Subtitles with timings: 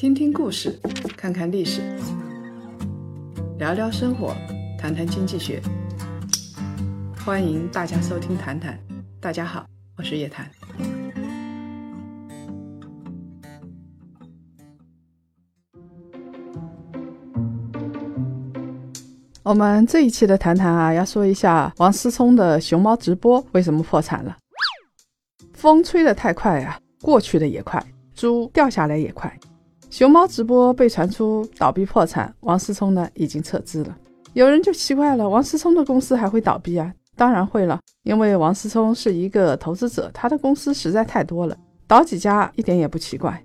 [0.00, 0.80] 听听故事，
[1.14, 1.82] 看看历史，
[3.58, 4.34] 聊聊生活，
[4.78, 5.60] 谈谈经济学。
[7.22, 8.80] 欢迎大家收听《谈谈》，
[9.20, 9.66] 大家好，
[9.98, 10.50] 我是叶檀。
[19.42, 24.34] 我们这一期的《谈谈》啊，要说一下王思聪的熊猫直播为什么破产了。
[25.52, 29.38] 风吹得太快啊，过去的也快，猪掉下来也快。
[29.90, 33.98] 熊猫直播被传出倒闭破产，王思聪呢已经撤资了。
[34.34, 36.94] 有人就奇怪了，王思聪的公司还会倒闭啊？
[37.16, 41.56] 当然会了，因为王思聪是一个投资者，他的公司实在太多了，
[41.88, 43.42] 倒几家一点也不奇怪。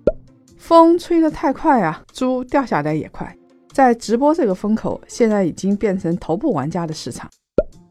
[0.56, 3.36] 风吹得太快啊，猪掉下来也快。
[3.72, 7.28] 在直播这个风口，现在已经变成头部玩家的市场。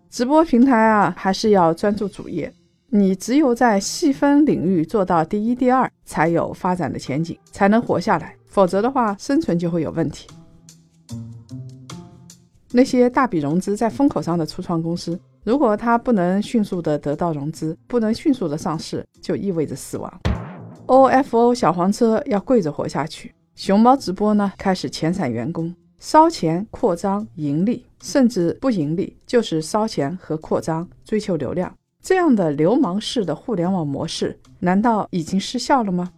[0.10, 2.52] 直播平台啊，还是要专注主业。
[2.90, 8.34] 你只有在细分领域做到第一、第二，才有发展的前景，才能活下来。
[8.56, 10.30] 否则的话，生存就会有问题。
[12.72, 20.22] 那些大笔融资在风口上的初创公司，如果它不能迅速的得到融资，不能迅速的上市，就意味着死亡。
[20.88, 31.76] OFO 小黄车要跪着活下去，熊猫直播呢开始遣散员工，烧钱扩张盈利，甚至不盈利，就是烧钱和扩张，追求流量。
[32.02, 36.10] 这样的流氓式的互联网模式，难道已经失效了吗？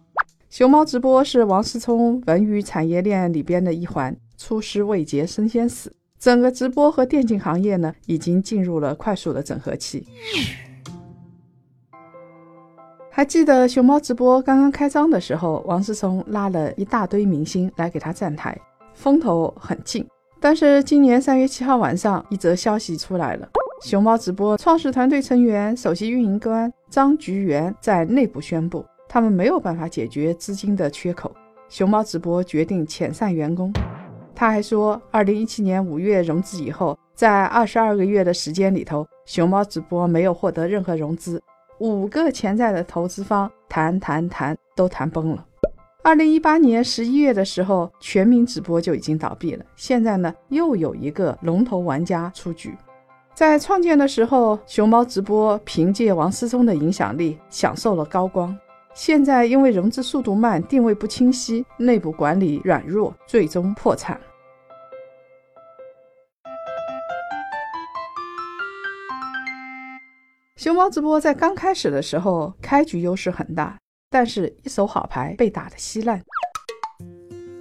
[0.50, 5.92] 熊猫直播是王思聪文娱产业链里边的一环，出师未捷身先死。
[6.18, 10.06] 整个直播和电竞行业呢，已经进入了快速的整合期。
[13.10, 18.58] 还记得熊猫直播刚刚开张的时候，王思聪拉了一大堆明星来给他站台，
[18.94, 20.06] 风头很劲。
[20.40, 23.46] 但是今年三月七号晚上，一则消息出来了。
[23.82, 31.34] 熊猫直播创始团队成员、首席运营官张菊元在内部宣布，他们没有办法解决资金的缺口，
[31.68, 33.72] 熊猫直播决定遣散员工。
[34.34, 41.42] 他还说，二零一七年五月融资以后，在二十二个月的时间里头，熊猫直播没有获得任何融资，
[41.78, 45.44] 五个潜在的投资方谈谈谈都谈崩了。
[46.04, 52.76] 二零一八年十一月的时候，全民直播就已经倒闭了，现在呢，又有一个龙头玩家出局。
[53.34, 58.56] 在创建的时候，熊猫直播凭借王思聪的影响力享受了高光。
[58.94, 64.20] 现在因为融资速度慢、定位不清晰、内部管理软弱，最终破产。
[70.56, 73.78] 熊猫直播在刚开始的时候，开局优势很大，
[74.10, 76.20] 但是一手好牌被打得稀烂。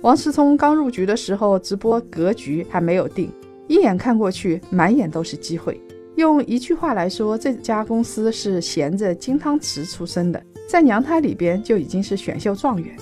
[0.01, 3.31] 王思聪刚入局的时候，直播格局还没有定。
[3.67, 5.79] 一眼看过去，满眼都是机会。
[6.17, 12.97] 用一句话来说，这家公司是衔着金汤匙出生的，在娘胎里边就已经是选秀状元。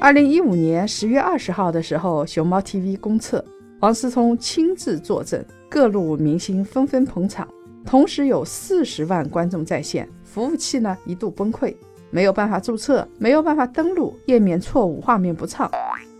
[0.00, 3.44] 二零一五年十月二十号的时候，熊猫 TV 公测，
[3.80, 7.48] 王思聪亲自坐镇，各路明星纷纷捧场，
[7.84, 11.74] 同时有四十万观众在线，服务器呢一度崩溃，
[12.10, 15.68] 没有办法注册，没有办法登录，页面错误，画面不畅。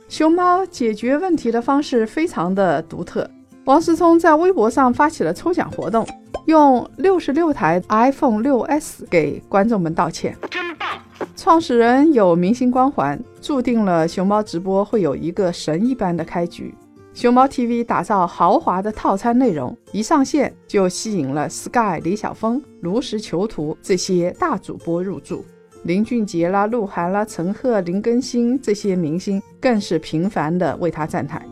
[0.08, 3.30] 熊猫解决问题的方式非常的独特。
[3.64, 6.06] 王思聪在微博上发起了抽奖活动，
[6.44, 10.86] 用六十六台 iPhone 6s 给观众们道歉，真棒！
[11.34, 16.74] 创始人有明星光环，注定了熊猫直播会有一个神一般的开局。
[17.14, 25.42] 熊猫 TV 打造豪华的套餐内容，一上线就吸引了 Sky、李晓峰、炉石囚徒这些大主播入驻。
[25.84, 31.46] 林俊杰啦、鹿晗啦、陈赫、林更新这些明星更是频繁的为他站台。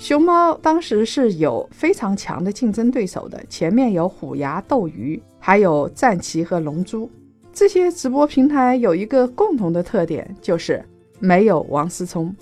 [0.00, 7.08] 熊猫当时是有非常强的竞争对手的，前面有虎牙、斗鱼，还有战旗和龙珠。
[7.52, 10.82] 这些直播平台有一个共同的特点，就是
[11.18, 12.34] 没有王思聪。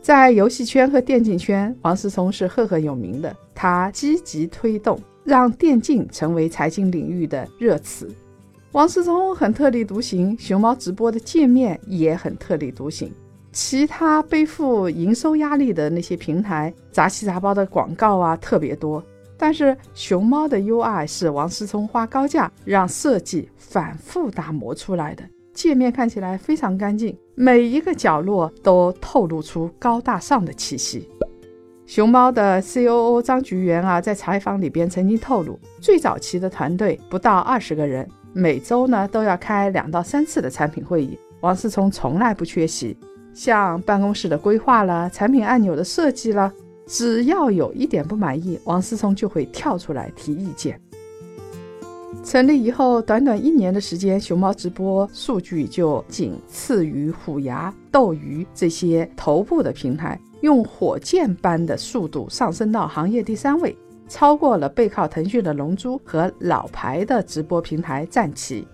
[0.00, 8.08] 在游戏圈和电竞圈，王思聪是赫赫有名的，他积极推动，让电竞成为财经领域的热词。
[8.72, 13.12] 王思聪很特立独行，熊猫直播的界面也很特立独行。
[13.54, 19.02] 其他背负营收压力的那些平台，杂七杂八的广告啊特别多。
[19.38, 25.22] 但是熊猫的 UI 是王思聪花高价让设计反复打磨出来的，
[25.52, 31.08] 界面看起来非常干净，每一个角落都透露出高大上的气息。
[31.86, 38.08] 熊猫的 COO 张菊元啊，在采访里边曾经透露，最早期的团队不到二十个人。
[38.32, 42.96] 每周呢都要开两到三次的产品会议，王思聪从来不缺席。
[43.34, 46.52] 像办公室的规划了、产品按钮的设计了，
[46.86, 50.80] 只要有一点不满意，王思聪就会跳出来提意见。
[52.24, 63.76] 成立以后，短短一年的时间，熊猫直播数据就仅次于虎牙、斗鱼这些头部的平台，用火箭般的速度上升到行业第三位，
[64.08, 68.66] 超过了背靠腾讯的龙珠和老牌的直播平台战旗。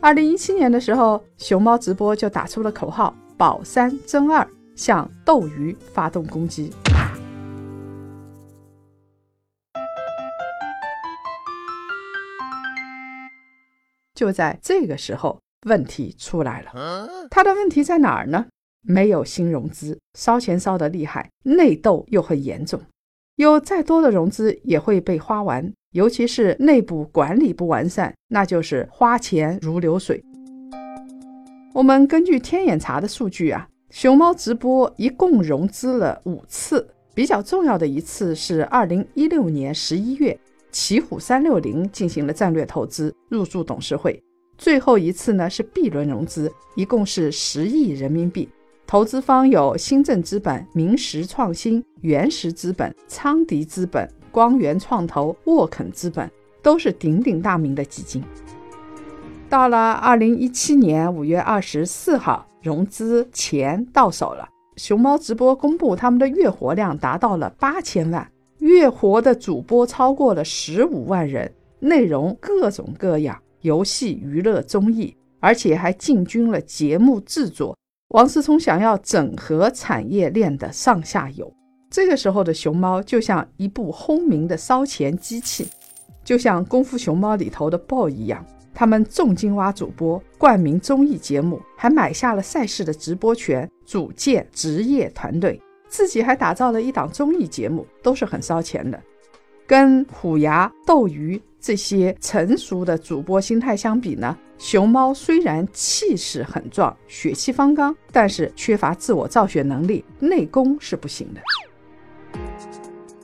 [0.00, 6.72] 二零一七年的时候，熊猫直播就打出了口号“保三争二”，向斗鱼发动攻击。
[14.14, 17.08] 就在这个时候，问题出来了。
[17.30, 18.46] 他的问题在哪儿呢？
[18.80, 22.80] 没有新融资，烧钱烧得厉害，内斗又很严重。
[23.34, 30.24] 有再多的融资也会被花完，尤其是内部管理不完善，那就是花钱如流水。
[31.76, 40.34] 我们根据天眼查的数据啊，熊猫直播一共融资了五次，比较重要的一次是二零一六年十一月。
[40.70, 44.18] 奇虎三六零进行了战略投资，入驻董事会。
[44.56, 48.48] 最后一次呢是 B 轮融资，一共是十亿人民币。
[48.86, 56.30] 投资方有新政资本、明石创新、原石资本、昌迪资本、光源创投、沃肯资本，
[56.62, 58.24] 都是鼎鼎大名的基金。
[59.48, 64.48] 到了二零一七年五月二十四号，融资钱到手了。
[64.76, 68.28] 熊猫直播公布他们的月活量达到了八千万。
[68.58, 77.76] 月活的主播超过了十五万人，内容各种各样，游戏、娱乐、综艺，而且还进军了节目制作。
[78.08, 81.52] 王思聪想要整合产业链的上下游，
[81.88, 85.68] 这个时候的熊猫就像一部轰鸣的烧钱机器，
[86.24, 88.44] 就像《功夫熊猫》里头的豹一样，
[88.78, 95.58] 他们重金挖主播，冠名综艺节目，还买下了赛事的直播权，组建职业团队。
[95.88, 99.02] 自己还打造了一档综艺节目，都是很烧钱的。
[99.66, 111.40] 跟虎牙、斗鱼这些成熟的主播心态相比呢，熊猫虽然气势很壮、血气方刚，但是缺乏自我造血能力，内功是不行的。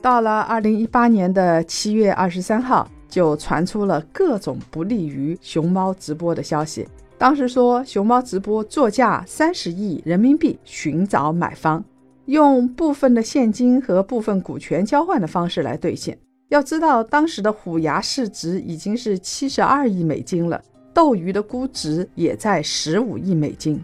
[0.01, 6.87] 到了二零一八年的七月二十三号，就传出了各种不利于熊猫直播的消息。
[7.15, 11.85] 当时说，熊猫直播作价三十亿人民币寻找买方。
[12.25, 16.17] 用部分的现金和部分股权交换的方式来兑现。
[16.49, 20.59] 要知道，当时的虎牙市值已经是七十二亿美金了，
[20.91, 23.79] 斗鱼的估值也在十五亿美金。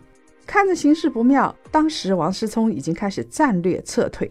[0.47, 4.27] 看着形势不妙，当时王思聪已经开始战略撤退。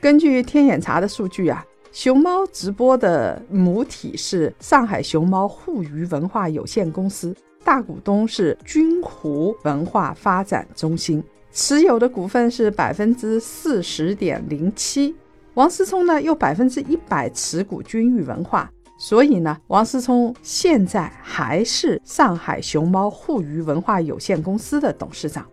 [0.00, 1.62] 根据天眼查的数据啊，
[1.94, 7.32] 熊猫直播的母体是上海熊猫互娱文化有限公司，
[7.62, 11.22] 大股东是君湖文化发展中心。
[11.52, 15.14] 持有的股份是百分之四十点零七，
[15.54, 18.68] 王思聪呢又百分之一百持股君域文化，
[18.98, 25.46] 所以呢，王思聪现在还是上海熊猫互娱文化有限公司的董事长。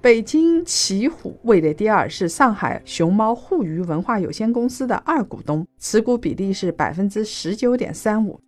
[0.00, 8.38] 北京奇虎位列第二，是上海熊猫互娱文化有限公司的二股东，持股比例是百分之十九点三五。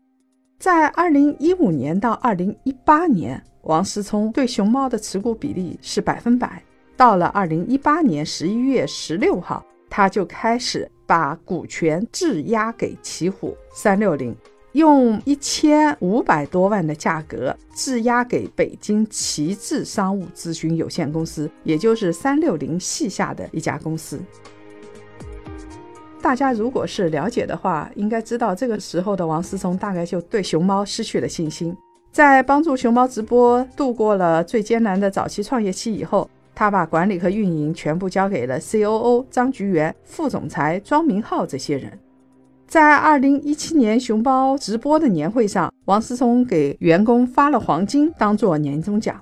[0.60, 6.62] 在二零一五年到二零一八年，王思聪对熊猫的持股比例是百分百。
[6.96, 14.36] 到了二零一八年十一月十六号，他就开始把股权质押给奇虎三六零，
[14.72, 24.20] 用一千五百多万的价格质押给北京奇智商务咨询有限公司，也就是三六零系下的一家公司。
[26.22, 31.76] 大家如果是了解的话，应该知道这个时候的王思聪大概就对熊猫失去了信心。
[32.12, 36.28] 在帮助熊猫直播度过了最艰难的早期创业期以后。
[36.52, 41.98] 他把管理和运营全部交给了 C.O.O 张菊元、副总裁庄明浩这些人。
[42.70, 49.20] 在二零一七年熊猫直播的年会上，王思聪给员工发了黄金当做年终奖。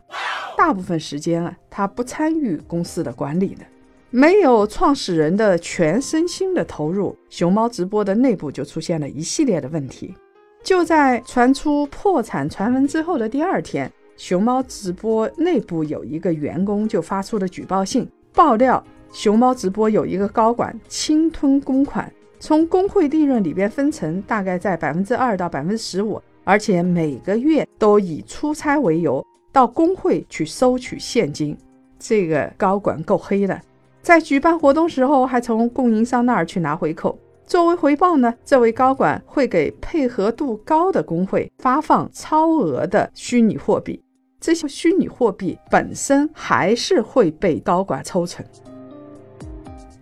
[0.55, 3.65] 大部分时间啊，他不参与公司的管理的，
[4.11, 10.15] 没有创始人的全身心的投入，熊猫直播的内部就出现了一系列的问题。
[10.63, 13.91] 就在传出破产传闻之后的第二天。
[14.19, 31.57] 熊猫直播内部有一个员工就发出了举报信，爆料熊猫直播有一个高管侵吞公款，从工会利润里边分成，大概在百分之二到百分之十五，而且每个月都以出差为由到工会去收取现金。
[31.99, 33.61] 这个高管够黑的，
[34.03, 37.19] 在举办活动时候还从供应商那儿去拿回扣。
[37.45, 44.01] 作为回报呢，这位高管会给配合度高的工会发放超额的虚拟货币。
[44.41, 48.45] 这些虚拟货币本身还是会被高管抽成。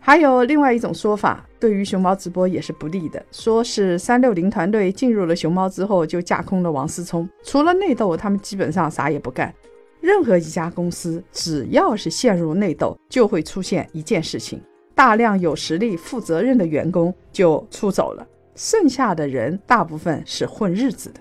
[0.07, 9.53] 还有另外一种说法，对于熊猫直播也是不利的，说是三六零团队进入了熊猫之后就架空了王思聪，除了内斗，他们基本上啥也不干。
[10.01, 14.63] 任何一家公司只要是陷入内斗，就会出现一件事情：
[14.95, 21.19] 大量有实力、负责任的员工就出走了，剩下的人大部分是混日子的。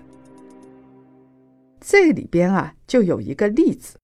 [1.80, 3.96] 这里边啊，就有一个例子。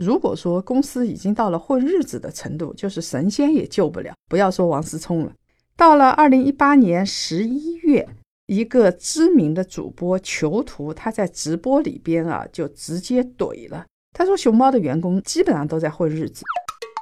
[0.00, 4.14] 如果说公司已经到了混日子的程度，就是神仙也救不了。
[4.28, 5.32] 不要说王思聪了，
[5.76, 8.08] 到了二零一八年十一月，
[8.46, 13.84] 一个知名的主播囚徒，他在直播里边啊，就直接怼了。
[14.12, 16.44] 他说：“熊猫的员工基本上都在混日子，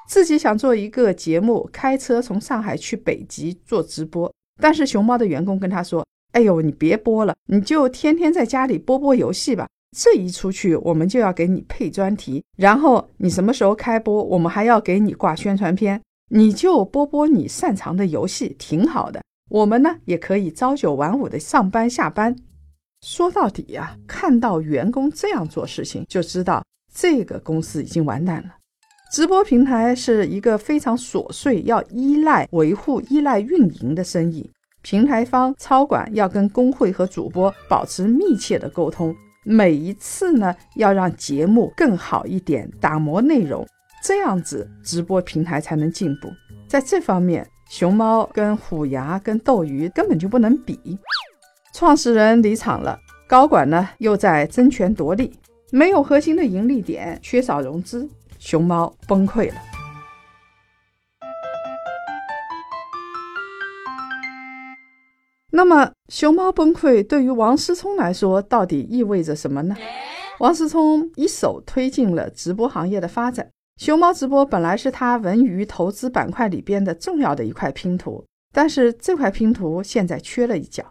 [0.09, 9.67] 自己想做一个节目，开车从上海去北极做直播，但是熊猫的员工跟他说：‘哎呦，你别播了，你就天天在家里播播游戏吧。’”
[9.99, 15.99] 这一出去，我们就要给你配专题，然后你什么时候开播，我们还要给你挂宣传片。
[16.29, 19.23] 你就播播你擅长的游戏，挺好的。
[19.49, 22.37] 我们呢，也可以朝九晚五的上班下班。
[23.01, 26.63] 说到底呀，看到员工这样做事情，就知道
[26.93, 28.57] 这个公司已经完蛋了。
[29.11, 34.51] 直播平台是一个非常琐碎、要依赖维护、依赖运营的生意，
[34.83, 39.17] 平台方操管要跟工会和主播保持密切的沟通。
[39.49, 43.65] 每一次呢，要让节目更好一点，打磨内容，
[44.03, 46.29] 这样子直播平台才能进步。
[46.67, 50.99] 在这方面，熊猫跟虎牙跟斗鱼根本就不能比。
[51.73, 52.99] 创始人离场了，
[53.29, 55.33] 高管呢又在争权夺利，
[55.71, 58.09] 没有核心的盈利点，缺少融资，
[58.41, 59.76] 熊猫崩溃了。
[65.57, 69.75] 那么，熊猫崩溃对于王思聪来说，到底意味着什么呢？
[70.39, 73.49] 王思聪一手推进了直播行业的发展，
[73.79, 78.23] 熊猫直播本来是他文娱投资板块里边的重要的一块拼图，
[78.53, 80.85] 但是这块拼图现在缺了一角。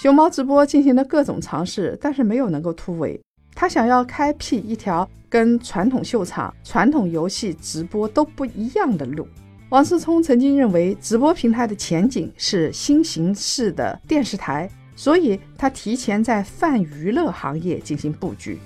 [0.00, 3.20] 熊猫直播进行了各种尝试，但是没有能够突围。
[3.56, 9.26] 他想要开辟一条跟传统秀场、传统游戏直播都不一样的路。
[9.70, 18.58] 王思聪曾经认为，直播平台的前景是新形式的电视台，所以他提前在泛娱乐行业进行布局。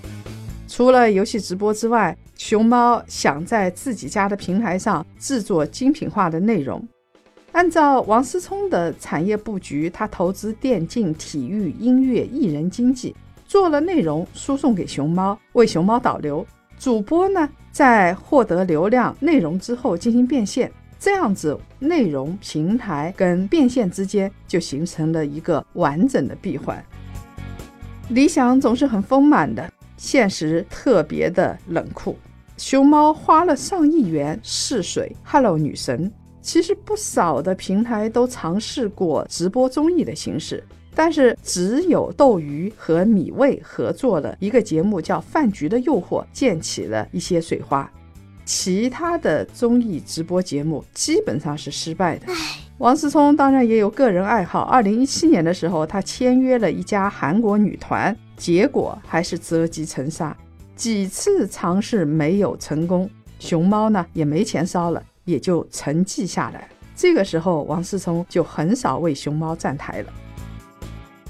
[0.66, 6.82] 除了游戏直播之外，熊猫想在自己家的平台上制作精品化的内容。
[7.52, 13.14] 按照王思聪的产业布局，他投资电竞、体育、音乐、艺人经济，
[13.46, 16.46] 做了内容输送给熊猫，为熊猫导流。
[16.78, 20.72] 主播呢，在获得流量内容之后进行变现。
[21.04, 26.82] 这样子，内容平台跟变现之间就形成了一个完整的闭环。
[28.08, 32.16] 理想总是很丰满的，现实特别的冷酷。
[32.56, 36.10] 熊猫花了上亿元试水，Hello 女神。
[36.40, 47.92] 其实不少的平台都尝试过直播综艺的形式，但是只有斗鱼和米未合作了一个节目，叫《饭局的诱惑》，溅起了一些水花。
[48.44, 52.26] 其他的综艺直播节目基本上是失败的。
[52.78, 54.62] 王思聪当然也有个人爱好。
[54.62, 60.36] 二零一七年的时候，他签约了一家韩国女团，结果还是折戟沉沙。
[60.76, 63.08] 几次尝试没有成功，
[63.38, 66.68] 熊猫呢也没钱烧了，也就沉寂下来。
[66.96, 70.12] 这个时候，王思聪就很少为熊猫站台了。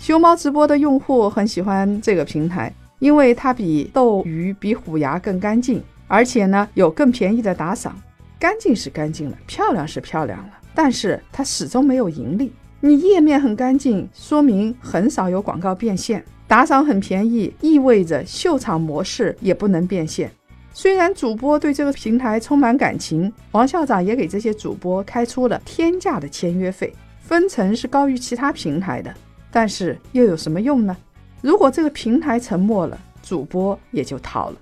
[0.00, 5.83] 熊猫直播的用户很喜欢这个平台，因为它比斗鱼、比虎牙更干净。
[6.06, 7.94] 而且呢，有更便宜的打赏，
[8.38, 12.52] 干净是干净了，漂亮是漂亮了，但是它始终没有盈利。
[12.80, 20.30] 你页面很干净，说明很少有广告变现；打赏很便宜，意味着秀场模式也不能变现。
[20.75, 29.14] 虽然主播对这个平台充满感情，王校长也给这些主播开出了天价的签约费，分成是高于其他平台的，
[29.50, 30.94] 但是又有什么用呢？
[31.40, 34.56] 如果这个平台沉默了，主播也就逃了。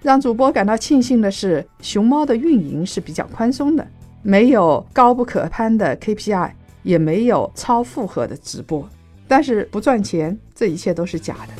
[0.00, 3.86] 让主播感到庆幸的是，熊猫的运营是比较宽松的，
[4.22, 6.52] 没有高不可攀的 KPI，
[6.84, 8.88] 也没有超负荷的直播。
[9.26, 11.52] 但是不赚钱，这一切都是假的。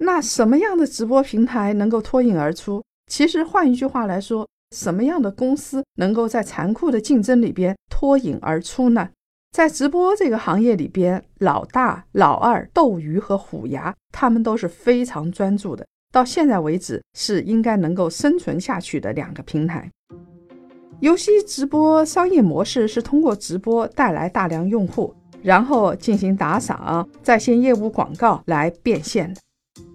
[0.00, 2.84] 那什么样的直播平台能够脱颖而出？
[3.10, 9.08] 其实换一句话来说，什么样的公司能够在残酷的竞争里边脱颖而出呢？
[9.58, 15.84] 在直播这个行业里边，老大、老二斗鱼和虎牙，他们都是非常专注的。
[16.12, 19.90] 到现在为止，是应该能够生存下去的两个平台。
[21.00, 25.12] 游戏直播商业模式是通过直播带来大量用户，
[25.42, 29.40] 然后进行打赏、在线业务、广告来变现的。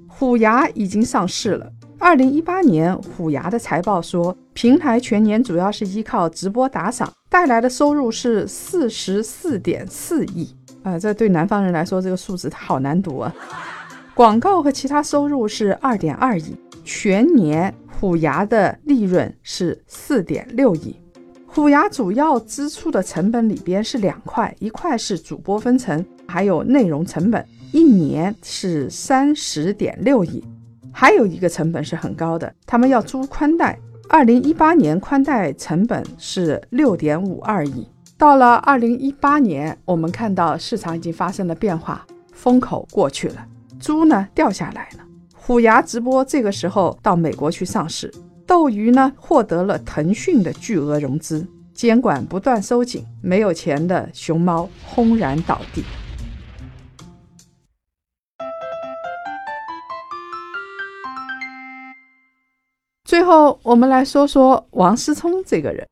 [0.09, 1.71] 虎牙已经上市了。
[1.97, 10.47] 二零一八年虎牙的财报说，平台全年主要是依靠直播打赏带来的收入是四十四点四亿
[10.83, 13.33] 啊，这对南方人来说这个数字好难读啊。
[14.13, 20.95] 广告和其他收入是二点二亿，全年虎牙的利润是四点六亿。
[21.47, 30.43] 虎牙主要支出的成本里边是两块，一块是主播分成，还有内容成本，一年是三十点六亿。
[30.91, 33.79] 还有一个成本是很高的，他们要租宽带。
[34.13, 37.87] 二零一八年宽带成本是六点五二亿。
[38.15, 43.43] 到了二零一八年，我们看到市场已经发生了变化，风口过去了，
[43.79, 45.03] 猪呢掉下来了。
[45.33, 48.13] 虎牙直播这个时候到美国去上市，
[48.45, 55.83] 斗鱼呢获得了腾讯的巨额融资，监管不断收紧，没有钱的熊猫轰然倒地。
[63.13, 65.87] 最后，我们来说说王思聪这个人。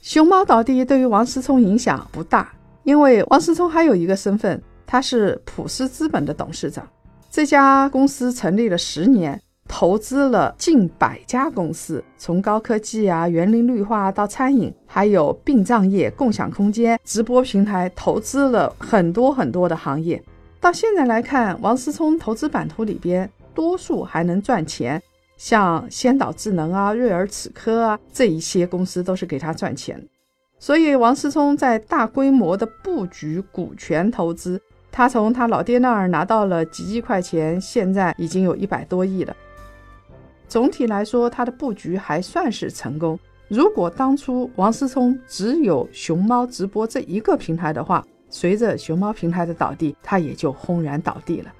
[0.00, 6.88] 熊猫倒地对于王思聪影响不大，因为王思聪还有一个身份，他是普思资本的董事长。
[7.28, 20.22] 这家公司成立了十年，投资了近百家公司，从高科技啊、园林绿化到餐饮，还有殡葬业、共享空间、直播平台，投资了很多很多的行业。
[20.60, 25.02] 到现在来看，王思聪投资版图里边，多数还能赚钱。
[25.36, 30.02] 像先导智能啊、瑞尔齿科啊这一些公司都是给他赚钱，
[30.58, 39.36] 所以王思聪在大规模的布局股权投资，他从他老爹那儿拿到了几亿块钱，现在已经有一百多亿了。
[40.48, 43.18] 总体来说，他的布局还算是成功。
[43.48, 51.52] 如果当初王思聪只有熊猫直播这一个平台的话，随着熊猫平台的倒地，他也就轰然倒地了。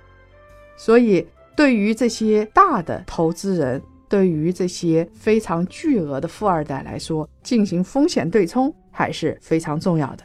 [0.78, 1.26] 所以。
[1.56, 10.24] 对于这些大的投资人，对于这些非常巨额的富二代来说，进行风险对冲还是非常重要的。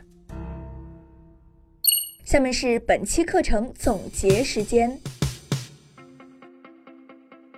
[2.26, 5.00] 下面是本期课程总结时间。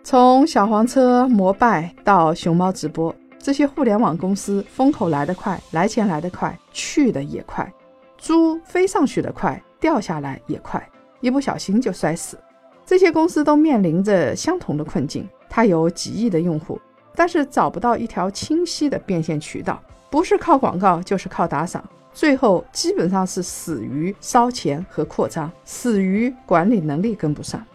[0.03, 7.71] 从小黄车、摩拜到熊猫直播，这些互联网公司风口来得快，来钱来得快，去的也快。
[8.19, 10.87] 猪飞上去的快，掉下来也快，
[11.21, 12.37] 一不小心就摔死。
[12.85, 16.79] 这些公司都面临着相同的困境，它有几亿的用户，
[17.15, 27.65] 但是找不到一条清晰的变现渠道，不是靠广告就是靠打赏，最后基本上是死于烧钱和扩张，死于管理能力跟不上。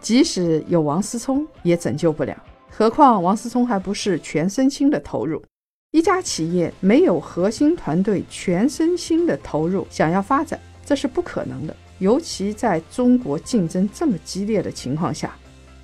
[0.00, 2.36] 即使有王思聪也拯救不了，
[2.70, 5.42] 何况王思聪还不是全身心的投入。
[5.92, 11.74] 一家企业没有核心团队全身心的投入，想要发展，这是不可能的。
[11.98, 15.34] 尤其在中国竞争这么激烈的情况下，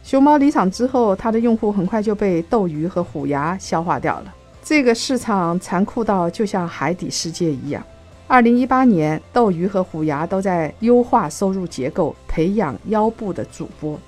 [0.02, 4.34] 熊猫离场之后，它的用户很快就被斗鱼和虎牙消化掉了。
[4.62, 7.82] 这个市场残酷到就像海底世界一样。
[8.28, 13.98] 二零一八年，斗鱼和虎牙都在优化收入结构，培养腰部的主播，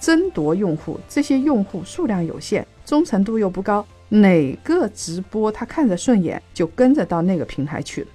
[0.00, 0.98] 争夺用户。
[1.08, 8.06] 这些用户数量有限，忠诚度又不高，哪个直播他看着顺眼，就跟着到那个平台去了。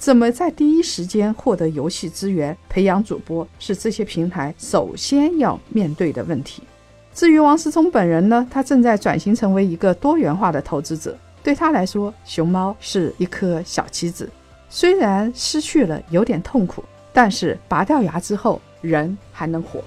[0.00, 6.62] 怎么在第一时间获得游戏资源、培养主播，是这些平台首先要面对的问题。
[7.12, 11.14] 至于王思聪本人呢，他正在转型成为一个多元化的投资者。
[11.42, 14.26] 对他来说，熊猫是一颗小棋子，
[14.70, 16.82] 虽然失去了有点痛苦，
[17.12, 19.84] 但是拔掉牙之后，人还能活。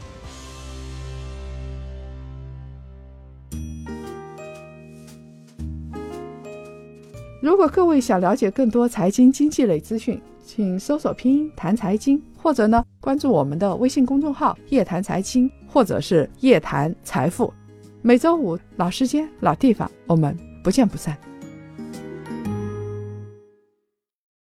[7.44, 17.54] 如果各位想了解更多财经经济类资讯，请搜索拼音谈财经，或者呢关注我们的微信公众号“夜谈财经”或者是“夜谈财富”。
[18.02, 21.18] 每周五老时间、老地方，我们不见不散。